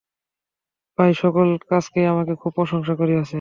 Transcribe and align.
প্রায় 0.97 1.13
সকল 1.13 1.47
কাগজেই 1.63 2.05
আমাকে 2.05 2.33
খুব 2.35 2.51
প্রশংসা 2.55 2.93
করিয়াছে। 2.95 3.29